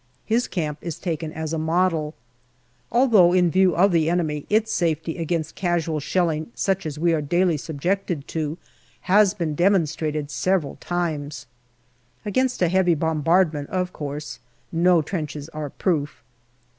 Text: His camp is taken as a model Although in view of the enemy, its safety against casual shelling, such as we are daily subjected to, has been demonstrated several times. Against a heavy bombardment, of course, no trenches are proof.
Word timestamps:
His 0.25 0.47
camp 0.47 0.79
is 0.81 0.97
taken 0.97 1.31
as 1.31 1.53
a 1.53 1.59
model 1.59 2.15
Although 2.91 3.33
in 3.33 3.51
view 3.51 3.75
of 3.75 3.91
the 3.91 4.09
enemy, 4.09 4.47
its 4.49 4.71
safety 4.73 5.19
against 5.19 5.53
casual 5.53 5.99
shelling, 5.99 6.51
such 6.55 6.87
as 6.87 6.97
we 6.97 7.13
are 7.13 7.21
daily 7.21 7.55
subjected 7.55 8.27
to, 8.29 8.57
has 9.01 9.35
been 9.35 9.53
demonstrated 9.53 10.31
several 10.31 10.77
times. 10.77 11.45
Against 12.25 12.63
a 12.63 12.67
heavy 12.67 12.95
bombardment, 12.95 13.69
of 13.69 13.93
course, 13.93 14.39
no 14.71 15.03
trenches 15.03 15.49
are 15.49 15.69
proof. 15.69 16.23